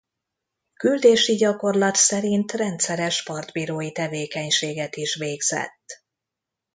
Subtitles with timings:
[0.73, 6.03] Küldési gyakorlat szerint rendszeres partbírói tevékenységet is végzett.